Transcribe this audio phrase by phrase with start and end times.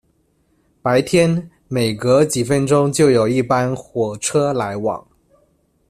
[0.81, 5.07] 白天，每隔几分钟就有一班火车来往。